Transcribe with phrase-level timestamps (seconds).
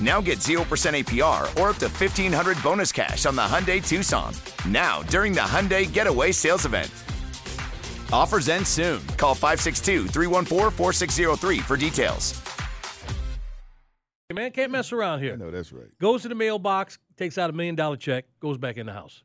[0.00, 4.32] Now get 0% APR or up to 1500 bonus cash on the Hyundai Tucson.
[4.68, 6.90] Now, during the Hyundai Getaway Sales Event.
[8.12, 9.04] Offers end soon.
[9.16, 12.40] Call 562 314 4603 for details.
[14.30, 15.32] Man, can't mess around here.
[15.32, 15.88] I know that's right.
[15.98, 19.22] Goes to the mailbox, takes out a million dollar check, goes back in the house.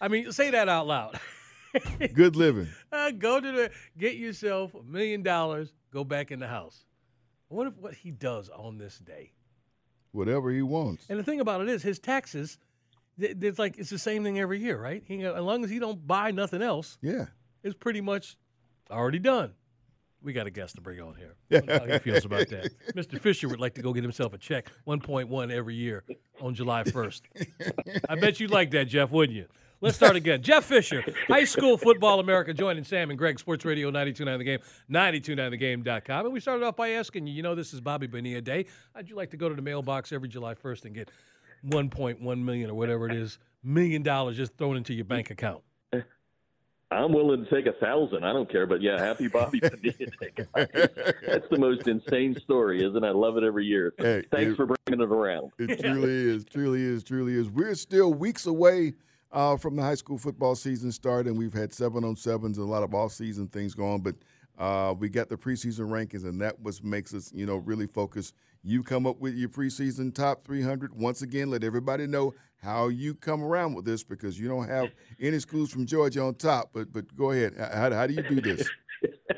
[0.00, 1.18] I mean, say that out loud.
[2.14, 2.68] Good living.
[2.92, 6.84] Uh, go to the get yourself a million dollars, go back in the house.
[7.48, 9.32] What if what he does on this day?
[10.12, 11.06] Whatever he wants.
[11.08, 12.58] And the thing about it is, his taxes,
[13.18, 15.02] it's like it's the same thing every year, right?
[15.06, 17.26] He, as long as he don't buy nothing else, Yeah.
[17.62, 18.36] it's pretty much
[18.90, 19.52] already done.
[20.22, 21.34] We got a guest to bring on here.
[21.68, 22.70] How he feels about that.
[22.94, 23.18] Mr.
[23.20, 26.04] Fisher would like to go get himself a check, 1.1 every year
[26.40, 27.22] on July 1st.
[28.08, 29.46] I bet you'd like that, Jeff, wouldn't you?
[29.82, 30.42] Let's start again.
[30.42, 34.60] Jeff Fisher, High School Football America, joining Sam and Greg, Sports Radio 929 The Game,
[34.88, 36.24] 929thegame.com.
[36.26, 38.66] And we started off by asking you, you know, this is Bobby Bonilla Day.
[38.94, 41.10] How'd you like to go to the mailbox every July 1st and get
[41.66, 45.62] 1.1 million or whatever it is, million dollars just thrown into your bank account?
[46.92, 48.22] I'm willing to take a thousand.
[48.22, 50.46] I don't care, but yeah, happy Bobby Bonilla Day.
[51.26, 53.06] That's the most insane story, isn't it?
[53.08, 53.94] I love it every year.
[53.98, 55.50] Hey, Thanks it- for bringing it around.
[55.58, 57.48] It truly is, truly is, truly is.
[57.50, 58.92] We're still weeks away
[59.32, 62.66] uh, from the high school football season start, and We've had seven on sevens and
[62.66, 64.14] a lot of off season things going, but
[64.58, 68.32] uh, we got the preseason rankings, and that was makes us, you know, really focus.
[68.62, 70.94] You come up with your preseason top 300.
[70.94, 74.90] Once again, let everybody know how you come around with this because you don't have
[75.18, 76.70] any schools from Georgia on top.
[76.72, 77.54] But but go ahead.
[77.58, 78.68] How, how do you do this?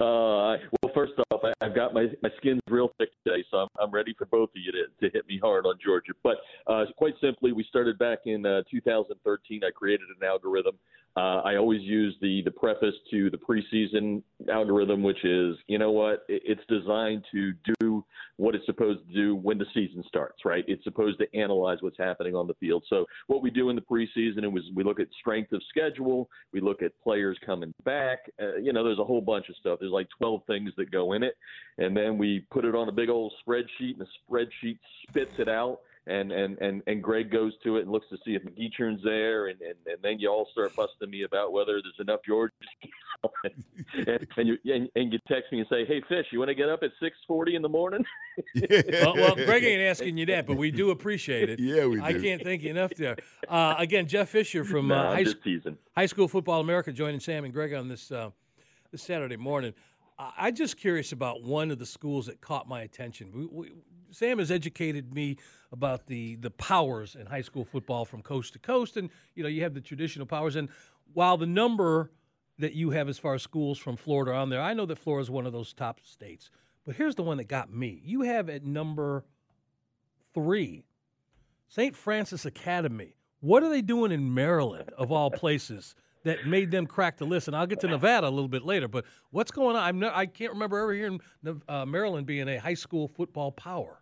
[0.00, 3.68] Uh, well, first off, I, I've got my my skin's real thick today, so I'm
[3.78, 6.12] I'm ready for both of you to, to hit me hard on Georgia.
[6.22, 9.60] But uh, quite simply, we started back in uh, 2013.
[9.62, 10.78] I created an algorithm.
[11.16, 15.90] Uh, I always use the the preface to the preseason algorithm, which is, you know
[15.90, 18.04] what, it's designed to do
[18.36, 20.64] what it's supposed to do when the season starts, right?
[20.68, 22.84] It's supposed to analyze what's happening on the field.
[22.88, 26.60] So what we do in the preseason was we look at strength of schedule, we
[26.60, 28.20] look at players coming back.
[28.40, 29.78] Uh, you know, there's a whole bunch of stuff.
[29.80, 31.34] There's like 12 things that go in it,
[31.78, 34.78] and then we put it on a big old spreadsheet, and the spreadsheet
[35.08, 35.80] spits it out.
[36.10, 39.46] And, and, and, and Greg goes to it and looks to see if McEachern's there,
[39.46, 42.50] and, and, and then you all start busting me about whether there's enough George.
[43.44, 46.54] and, and you and, and you text me and say, "Hey, Fish, you want to
[46.56, 48.04] get up at 6:40 in the morning?"
[48.92, 51.60] well, well, Greg ain't asking you that, but we do appreciate it.
[51.60, 53.16] Yeah, we I can't thank you enough there.
[53.48, 55.78] Uh, again, Jeff Fisher from No, uh, I'm high, just teasing.
[55.94, 58.30] high School Football America joining Sam and Greg on this uh,
[58.90, 59.74] this Saturday morning.
[60.18, 63.30] I- I'm just curious about one of the schools that caught my attention.
[63.32, 63.72] We, we,
[64.10, 65.36] Sam has educated me
[65.72, 69.48] about the the powers in high school football from coast to coast, and you know
[69.48, 70.56] you have the traditional powers.
[70.56, 70.68] And
[71.12, 72.10] while the number
[72.58, 75.22] that you have as far as schools from Florida on there, I know that Florida
[75.22, 76.50] is one of those top states.
[76.86, 78.00] But here's the one that got me.
[78.04, 79.24] You have at number
[80.34, 80.84] three,
[81.68, 81.94] St.
[81.94, 83.14] Francis Academy.
[83.40, 87.48] What are they doing in Maryland, of all places, that made them crack the list?
[87.48, 88.88] And I'll get to Nevada a little bit later.
[88.88, 89.82] But what's going on?
[89.82, 91.20] I'm I can't remember ever hearing
[91.68, 93.99] uh, Maryland being a high school football power.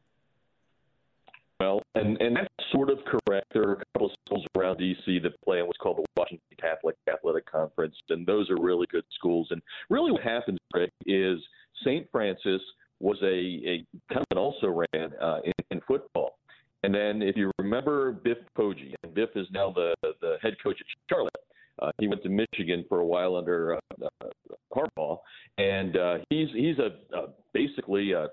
[1.61, 3.47] Well, and, and that's sort of correct.
[3.53, 5.19] There are a couple of schools around D.C.
[5.21, 9.05] that play in what's called the Washington Catholic Athletic Conference, and those are really good
[9.15, 9.49] schools.
[9.51, 9.61] And
[9.91, 11.39] really, what happens, Greg, is
[11.83, 12.07] St.
[12.13, 12.61] Francis
[13.01, 16.39] was a, a kind of an also ran uh, in, in football.
[16.85, 20.77] And then, if you remember Biff Poggi, and Biff is now the the head coach
[20.81, 21.33] at Charlotte.
[21.81, 24.27] Uh, he went to Michigan for a while under uh, uh,
[24.75, 25.19] Harbaugh,
[25.59, 28.29] and uh, he's he's a, a basically a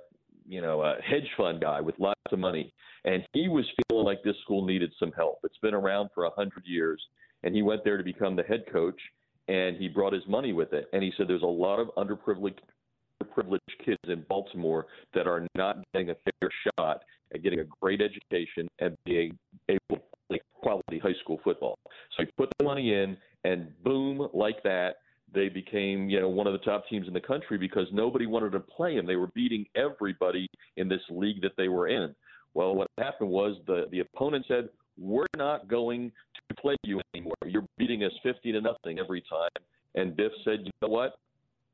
[0.47, 2.73] you know a hedge fund guy with lots of money,
[3.45, 5.37] he was feeling like this school needed some help.
[5.43, 6.99] It's been around for a hundred years,
[7.43, 8.99] and he went there to become the head coach,
[9.47, 12.57] and he brought his money with it, and he said there's a lot of underprivileged
[13.31, 16.49] privileged kids in Baltimore that are not getting a fair
[16.79, 17.01] shot
[17.33, 19.37] at getting a great education and being
[19.69, 21.77] able to play quality high school football.
[22.17, 24.95] So he put the money in, and boom, like that,
[25.35, 28.53] they became you know one of the top teams in the country because nobody wanted
[28.53, 29.05] to play them.
[29.05, 30.47] They were beating everybody
[30.77, 32.15] in this league that they were in.
[32.55, 36.11] Well, what happened was the the opponent said, "We're not going
[36.49, 37.35] to play you anymore.
[37.45, 39.63] You're beating us 50 to nothing every time."
[39.93, 41.19] And Biff said, "You know what?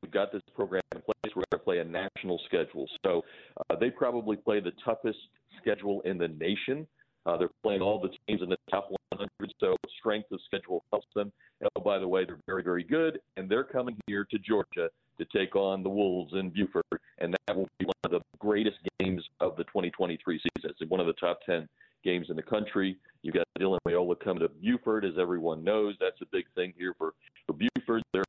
[0.01, 1.35] We've got this program in place.
[1.35, 2.87] We're going to play a national schedule.
[3.05, 3.23] So
[3.69, 5.19] uh, they probably play the toughest
[5.61, 6.87] schedule in the nation.
[7.27, 11.05] Uh, they're playing all the teams in the top 100, so strength of schedule helps
[11.13, 11.31] them.
[11.59, 14.89] And, oh, by the way, they're very, very good, and they're coming here to Georgia
[15.19, 16.83] to take on the Wolves in Buford,
[17.19, 20.75] and that will be one of the greatest games of the 2023 season.
[20.77, 21.69] It's one of the top 10
[22.03, 22.97] games in the country.
[23.21, 25.95] You've got Dylan Raiola coming to Buford, as everyone knows.
[26.01, 27.13] That's a big thing here for,
[27.47, 28.03] for Buford.
[28.11, 28.25] They're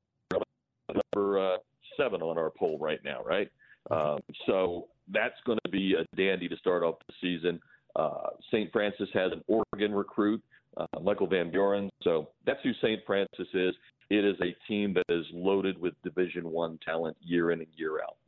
[1.16, 1.56] number uh,
[1.96, 3.50] seven on our poll right now, right?
[3.90, 7.60] Um, so that's going to be a dandy to start off the season.
[7.96, 8.70] Uh, St.
[8.70, 10.40] Francis has an Oregon recruit,
[10.76, 11.90] uh, Michael Van Buren.
[12.04, 13.00] So that's who St.
[13.04, 13.74] Francis is.
[14.08, 18.00] It is a team that is loaded with Division One talent year in and year
[18.00, 18.18] out.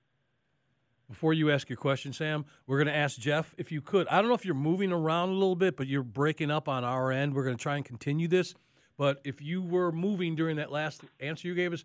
[1.15, 4.09] Before you ask your question, Sam, we're going to ask Jeff if you could.
[4.09, 6.83] I don't know if you're moving around a little bit, but you're breaking up on
[6.83, 7.35] our end.
[7.35, 8.57] We're going to try and continue this.
[8.99, 11.85] But if you were moving during that last answer you gave us,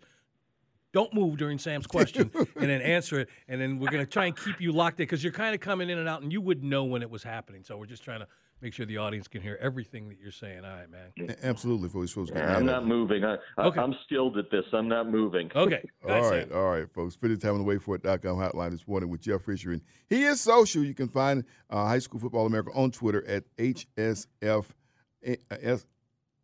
[0.92, 3.28] don't move during Sam's question and then answer it.
[3.46, 5.60] And then we're going to try and keep you locked in because you're kind of
[5.60, 7.62] coming in and out and you would know when it was happening.
[7.62, 8.26] So we're just trying to
[8.60, 10.64] make sure the audience can hear everything that you're saying.
[10.64, 11.36] All right, man.
[11.42, 12.12] Absolutely, folks.
[12.12, 13.24] folks yeah, I'm not moving.
[13.24, 13.80] I, okay.
[13.80, 14.64] I'm skilled at this.
[14.72, 15.50] I'm not moving.
[15.60, 15.82] Okay.
[16.08, 16.56] all right, Sam.
[16.56, 17.14] all right, folks.
[17.14, 19.72] Spending time on the WaitFor.com hotline this morning with Jeff Fisher.
[19.72, 20.82] And he is social.
[20.82, 24.64] You can find uh, High School Football America on Twitter at HSF.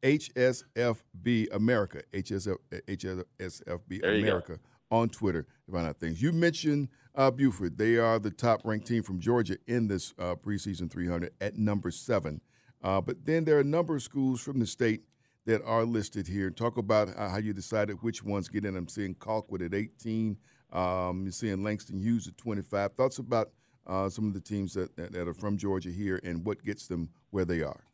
[0.02, 0.92] HSFB eh,
[1.24, 4.58] eh, America, HSF, HSFB eh, America
[4.90, 6.22] on Twitter to find out things.
[6.22, 7.78] You mentioned uh, Buford.
[7.78, 11.90] They are the top ranked team from Georgia in this uh, preseason 300 at number
[11.90, 12.40] seven.
[12.82, 15.02] Uh, but then there are a number of schools from the state
[15.46, 16.50] that are listed here.
[16.50, 18.76] Talk about how you decided which ones get in.
[18.76, 20.36] I'm seeing Colquitt at 18.
[20.72, 22.92] Um, you're seeing Langston Hughes at 25.
[22.94, 23.50] Thoughts about
[23.86, 26.86] uh, some of the teams that, that, that are from Georgia here and what gets
[26.88, 27.84] them where they are?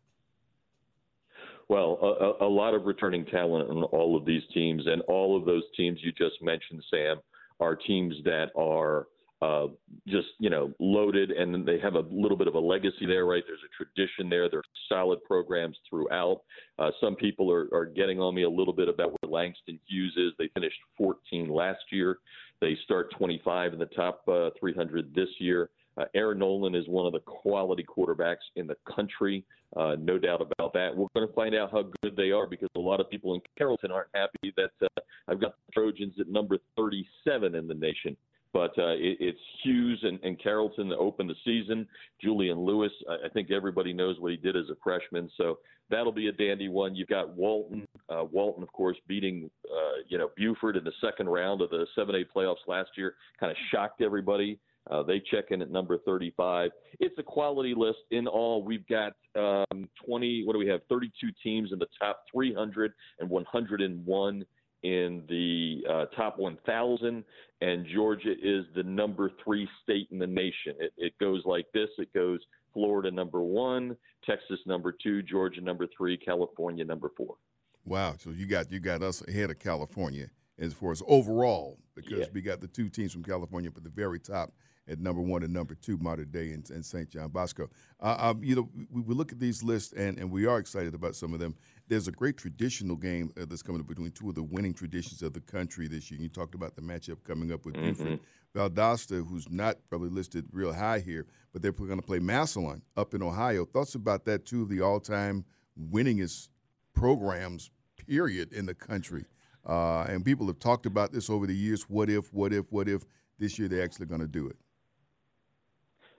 [1.73, 5.47] Well, a, a lot of returning talent on all of these teams, and all of
[5.47, 7.17] those teams you just mentioned, Sam,
[7.61, 9.07] are teams that are
[9.41, 9.69] uh,
[10.07, 13.43] just you know loaded, and they have a little bit of a legacy there, right?
[13.47, 14.51] There's a tradition there.
[14.51, 16.43] They're solid programs throughout.
[16.79, 20.13] Uh, some people are, are getting on me a little bit about where Langston Hughes
[20.19, 20.33] is.
[20.39, 22.19] They finished 14 last year.
[22.61, 25.71] They start 25 in the top uh, 300 this year.
[25.97, 29.45] Uh, Aaron Nolan is one of the quality quarterbacks in the country,
[29.77, 30.97] uh, no doubt about that.
[30.97, 33.41] We're going to find out how good they are because a lot of people in
[33.59, 38.17] Carrollton aren't happy that uh, I've got the Trojans at number 37 in the nation.
[38.53, 41.89] But uh, it, it's Hughes and, and Carrollton that opened the season.
[42.21, 45.59] Julian Lewis, I, I think everybody knows what he did as a freshman, so
[45.91, 46.95] that'll be a dandy one.
[46.95, 51.29] You've got Walton, uh, Walton, of course, beating uh, you know Buford in the second
[51.29, 54.59] round of the 7A playoffs last year, kind of shocked everybody.
[54.91, 56.71] Uh, they check in at number 35.
[56.99, 57.99] It's a quality list.
[58.11, 60.81] In all, we've got um, 20, what do we have?
[60.89, 64.45] 32 teams in the top 300 and 101
[64.83, 67.25] in the uh, top 1,000.
[67.61, 70.75] And Georgia is the number three state in the nation.
[70.81, 72.41] It, it goes like this it goes
[72.75, 77.37] Florida number one, Texas number two, Georgia number three, California number four.
[77.85, 78.17] Wow.
[78.19, 82.25] So you got you got us ahead of California as far as overall because yeah.
[82.33, 84.53] we got the two teams from California at the very top
[84.89, 87.09] at number one and number two, Mater Dei and, and St.
[87.09, 87.71] John Bosco.
[88.01, 90.95] Uh, um, you know, we, we, look at these lists and, and we are excited
[90.95, 91.55] about some of them.
[91.89, 95.23] There's a great traditional game uh, that's coming up between two of the winning traditions
[95.23, 96.21] of the country this year.
[96.21, 97.89] You talked about the matchup coming up with mm-hmm.
[97.89, 98.21] Buford.
[98.55, 103.15] Valdosta, who's not probably listed real high here, but they're going to play Massillon up
[103.15, 103.65] in Ohio.
[103.65, 105.45] Thoughts about that, two of the all time
[105.91, 106.49] winningest
[106.95, 109.25] programs, period in the country.
[109.65, 111.85] Uh, and people have talked about this over the years.
[111.85, 112.33] What if?
[112.33, 112.71] What if?
[112.71, 113.05] What if?
[113.39, 114.57] This year they're actually going to do it.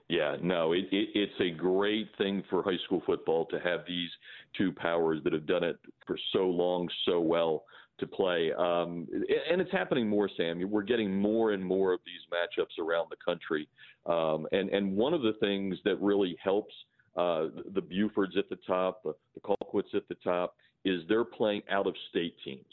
[0.08, 4.10] Yeah, no, it, it, it's a great thing for high school football to have these
[4.56, 7.64] two powers that have done it for so long, so well
[7.98, 8.52] to play.
[8.52, 9.06] Um,
[9.50, 10.60] and it's happening more, Sam.
[10.70, 13.68] We're getting more and more of these matchups around the country.
[14.04, 16.74] Um, and, and one of the things that really helps
[17.16, 21.86] uh, the Bufords at the top, the Colquitts at the top, is they're playing out
[21.86, 22.64] of state teams.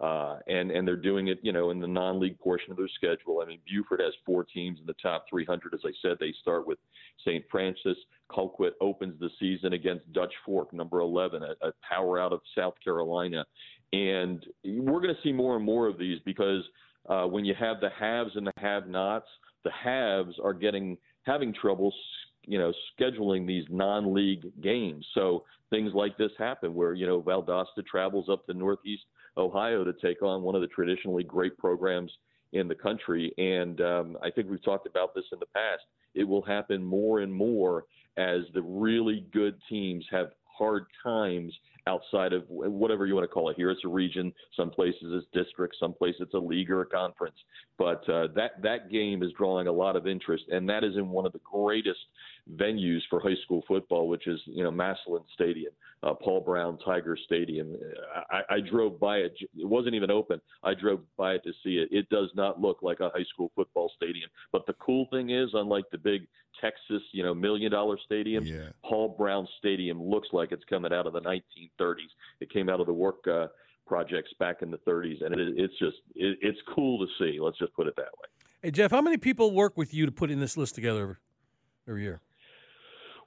[0.00, 3.40] Uh, and and they're doing it, you know, in the non-league portion of their schedule.
[3.40, 5.72] I mean, Buford has four teams in the top 300.
[5.72, 6.78] As I said, they start with
[7.24, 7.44] St.
[7.50, 7.96] Francis.
[8.28, 12.74] Colquitt opens the season against Dutch Fork, number 11, a, a power out of South
[12.82, 13.44] Carolina.
[13.92, 16.64] And we're going to see more and more of these because
[17.08, 19.28] uh, when you have the haves and the have-nots,
[19.62, 21.92] the haves are getting having trouble,
[22.46, 25.06] you know, scheduling these non-league games.
[25.14, 29.04] So things like this happen, where you know Valdosta travels up to Northeast
[29.36, 32.10] Ohio to take on one of the traditionally great programs
[32.52, 33.32] in the country.
[33.38, 35.82] And um, I think we've talked about this in the past.
[36.14, 37.84] It will happen more and more
[38.16, 41.52] as the really good teams have hard times
[41.86, 43.56] outside of whatever you want to call it.
[43.56, 46.86] Here it's a region, some places it's district, some places it's a league or a
[46.86, 47.36] conference.
[47.76, 51.08] But uh, that that game is drawing a lot of interest, and that is in
[51.08, 52.00] one of the greatest
[52.56, 55.72] venues for high school football, which is you know Massillon Stadium,
[56.02, 57.76] uh, Paul Brown Tiger Stadium.
[58.30, 60.40] I, I drove by it; it wasn't even open.
[60.62, 61.88] I drove by it to see it.
[61.90, 64.30] It does not look like a high school football stadium.
[64.52, 66.26] But the cool thing is, unlike the big
[66.60, 68.68] Texas, you know, million dollar stadiums, yeah.
[68.82, 71.96] Paul Brown Stadium looks like it's coming out of the 1930s.
[72.40, 73.26] It came out of the work.
[73.26, 73.46] Uh,
[73.86, 77.38] projects back in the 30s, and it, it's just it, it's cool to see.
[77.40, 78.28] Let's just put it that way.
[78.62, 81.18] Hey Jeff, how many people work with you to put in this list together
[81.88, 82.20] every year?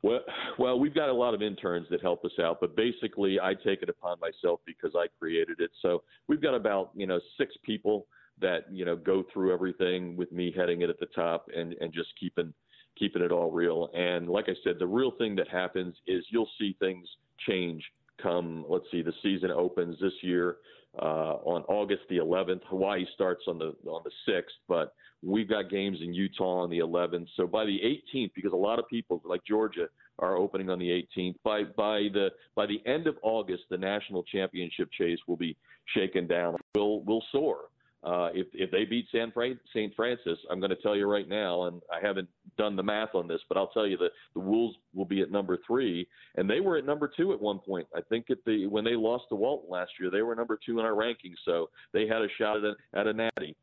[0.03, 0.19] Well,
[0.59, 3.81] well, we've got a lot of interns that help us out, but basically, I take
[3.81, 5.71] it upon myself because I created it.
[5.81, 8.07] So we've got about you know six people
[8.39, 11.93] that you know go through everything with me heading it at the top and and
[11.93, 12.53] just keeping
[12.97, 13.89] keeping it all real.
[13.93, 17.07] And like I said, the real thing that happens is you'll see things
[17.47, 17.83] change
[18.21, 18.65] come.
[18.67, 20.57] Let's see, the season opens this year
[20.99, 22.61] uh, on August the 11th.
[22.67, 26.79] Hawaii starts on the on the 6th, but we've got games in Utah on the
[26.79, 27.27] 11th.
[27.35, 27.79] So by the
[28.15, 29.87] 18th, because a lot of people like Georgia
[30.19, 31.35] are opening on the 18th.
[31.43, 35.55] By by the by the end of August, the national championship chase will be
[35.95, 36.55] shaken down.
[36.75, 37.65] We'll we'll soar.
[38.03, 39.93] Uh, if if they beat San Fran- St.
[39.95, 43.27] Francis, I'm going to tell you right now, and I haven't done the math on
[43.27, 46.59] this, but I'll tell you that the Wolves will be at number three, and they
[46.59, 47.87] were at number two at one point.
[47.95, 50.79] I think at the when they lost to Walton last year, they were number two
[50.79, 53.55] in our rankings, so they had a shot at a, at a natty.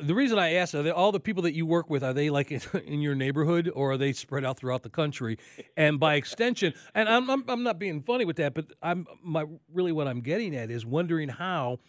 [0.00, 2.30] The reason I asked are they, all the people that you work with are they
[2.30, 2.52] like
[2.84, 5.36] in your neighborhood or are they spread out throughout the country?
[5.76, 9.46] And by extension, and I'm I'm, I'm not being funny with that, but I'm my
[9.72, 11.80] really what I'm getting at is wondering how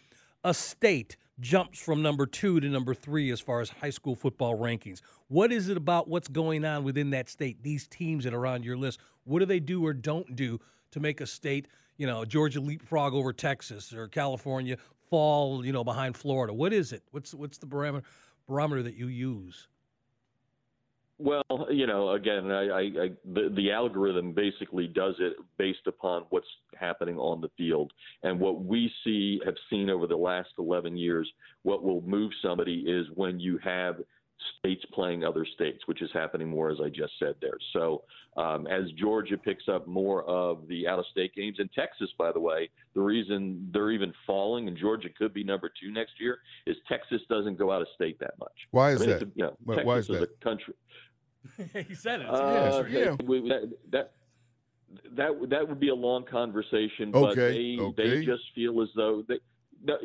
[0.44, 4.58] a state jumps from number two to number three as far as high school football
[4.58, 5.00] rankings.
[5.28, 7.62] What is it about what's going on within that state?
[7.62, 10.60] These teams that are on your list, what do they do or don't do
[10.92, 14.76] to make a state, you know, Georgia leapfrog over Texas or California
[15.08, 16.52] fall, you know, behind Florida?
[16.52, 17.02] What is it?
[17.10, 18.06] What's what's the barometer
[18.46, 19.68] barometer that you use?
[21.22, 26.24] Well, you know, again, I, I, I, the, the algorithm basically does it based upon
[26.30, 27.92] what's happening on the field.
[28.24, 31.30] And what we see, have seen over the last 11 years,
[31.62, 33.96] what will move somebody is when you have
[34.58, 37.58] states playing other states, which is happening more, as I just said there.
[37.72, 38.02] So
[38.36, 42.32] um, as Georgia picks up more of the out of state games, and Texas, by
[42.32, 46.38] the way, the reason they're even falling, and Georgia could be number two next year,
[46.66, 48.52] is Texas doesn't go out of state that much.
[48.70, 49.22] Why is I mean, that?
[49.22, 50.22] A, you know, why, Texas why is that?
[50.22, 50.74] a country.
[51.88, 52.28] he said it.
[52.28, 53.16] Uh, yeah.
[53.24, 54.12] we- that, that
[55.16, 58.10] that that would be a long conversation, but Okay, they okay.
[58.18, 59.38] they just feel as though they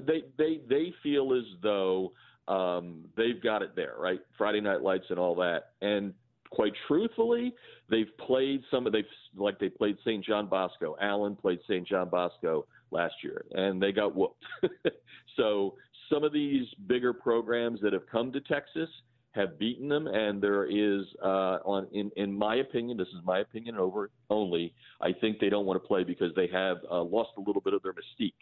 [0.06, 2.14] they they they feel as though
[2.48, 4.20] um, they've got it there, right?
[4.38, 6.14] Friday Night Lights and all that, and
[6.50, 7.54] quite truthfully,
[7.90, 10.24] they've played some of they've like they played St.
[10.24, 10.96] John Bosco.
[11.02, 11.88] Allen played St.
[11.88, 14.44] John Bosco last year, and they got whooped.
[15.36, 15.76] so
[16.10, 18.90] some of these bigger programs that have come to Texas
[19.38, 23.40] have beaten them, and there is, uh, on in in my opinion, this is my
[23.40, 24.74] opinion over only.
[25.02, 27.74] I think they don't want to play because they have uh, lost a little bit
[27.74, 28.34] of their mystique.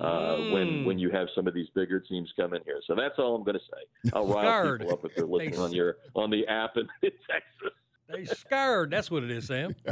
[0.00, 3.14] Uh, when when you have some of these bigger teams come in here, so that's
[3.18, 4.10] all I'm going to say.
[4.12, 4.80] I'll rile Scarred.
[4.80, 7.72] people up if they're listening They- on your on the app in Texas.
[8.08, 8.90] They scared.
[8.90, 9.74] That's what it is, Sam.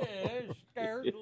[0.00, 1.12] Yeah, scared.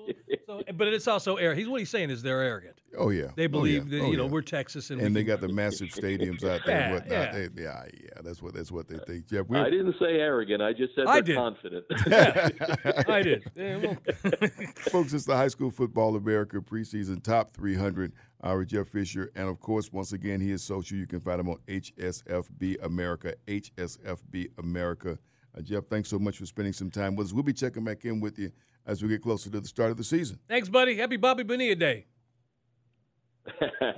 [0.46, 1.54] So, but it's also air.
[1.54, 2.76] He's what he's saying is they're arrogant.
[2.98, 3.28] Oh yeah.
[3.36, 3.98] They Oh, believe yeah.
[4.00, 4.30] that Oh, you know yeah.
[4.30, 7.10] we're Texas and, and we they got the massive stadiums out there Yeah, and whatnot.
[7.10, 7.32] yeah.
[7.32, 8.00] They- yeah, yeah.
[8.22, 9.28] That's what that's what they think.
[9.28, 10.62] Jeff, I didn't say arrogant.
[10.62, 11.36] I just said I did.
[11.36, 11.84] confident.
[13.08, 13.42] I did.
[13.54, 13.96] Yeah, well,
[14.90, 18.12] folks, it's the High School Football America preseason top 300.
[18.42, 20.96] Uh, with Jeff Fisher, and of course, once again, he is social.
[20.96, 23.34] You can find him on HSFB America.
[23.46, 25.18] HSFB America.
[25.54, 27.32] Uh, Jeff, thanks so much for spending some time with us.
[27.34, 28.50] We'll be checking back in with you
[28.86, 30.38] as we get closer to the start of the season.
[30.48, 30.96] thanks, buddy.
[30.96, 32.06] Happy Bobby Bonilla Day.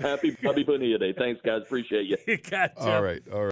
[0.01, 1.15] Happy Bobby Bonilla Day.
[1.17, 1.63] Thanks, guys.
[1.63, 2.37] Appreciate you.
[2.39, 2.81] gotcha.
[2.81, 3.52] All right, all right.